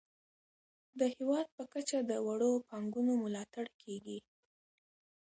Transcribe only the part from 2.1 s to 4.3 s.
وړو پانګونو ملاتړ کیږي.